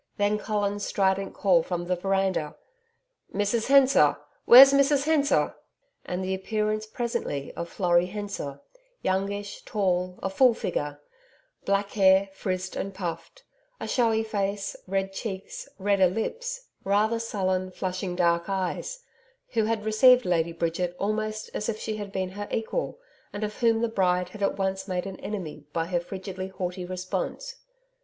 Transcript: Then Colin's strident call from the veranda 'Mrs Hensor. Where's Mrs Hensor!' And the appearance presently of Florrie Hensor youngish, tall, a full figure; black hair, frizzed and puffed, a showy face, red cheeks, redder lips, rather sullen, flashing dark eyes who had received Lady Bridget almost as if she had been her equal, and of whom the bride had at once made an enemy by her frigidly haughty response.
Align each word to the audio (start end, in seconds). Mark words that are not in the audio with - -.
Then 0.17 0.39
Colin's 0.39 0.83
strident 0.83 1.35
call 1.35 1.61
from 1.61 1.85
the 1.85 1.95
veranda 1.95 2.55
'Mrs 3.35 3.67
Hensor. 3.67 4.17
Where's 4.45 4.73
Mrs 4.73 5.03
Hensor!' 5.03 5.55
And 6.07 6.23
the 6.23 6.33
appearance 6.33 6.87
presently 6.87 7.53
of 7.53 7.69
Florrie 7.69 8.07
Hensor 8.07 8.61
youngish, 9.03 9.61
tall, 9.61 10.17
a 10.23 10.29
full 10.31 10.55
figure; 10.55 10.99
black 11.65 11.91
hair, 11.91 12.29
frizzed 12.33 12.75
and 12.75 12.95
puffed, 12.95 13.43
a 13.79 13.87
showy 13.87 14.23
face, 14.23 14.75
red 14.87 15.13
cheeks, 15.13 15.69
redder 15.77 16.07
lips, 16.07 16.61
rather 16.83 17.19
sullen, 17.19 17.69
flashing 17.69 18.15
dark 18.15 18.49
eyes 18.49 19.03
who 19.49 19.65
had 19.65 19.85
received 19.85 20.25
Lady 20.25 20.51
Bridget 20.51 20.95
almost 20.97 21.51
as 21.53 21.69
if 21.69 21.77
she 21.79 21.97
had 21.97 22.11
been 22.11 22.29
her 22.29 22.47
equal, 22.49 22.97
and 23.31 23.43
of 23.43 23.59
whom 23.59 23.81
the 23.81 23.87
bride 23.87 24.29
had 24.29 24.41
at 24.41 24.57
once 24.57 24.87
made 24.87 25.05
an 25.05 25.19
enemy 25.19 25.67
by 25.73 25.85
her 25.85 25.99
frigidly 25.99 26.47
haughty 26.47 26.85
response. 26.85 27.57